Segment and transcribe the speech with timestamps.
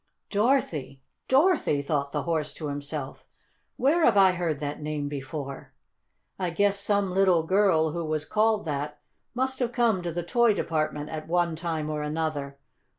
[0.31, 1.03] "Dorothy!
[1.27, 3.23] Dorothy!" thought the Horse to himself.
[3.77, 5.73] "Where have I heard that name before?
[6.39, 8.99] I guess some little girl who was called that
[9.35, 12.57] must have come to the toy department at one time or another.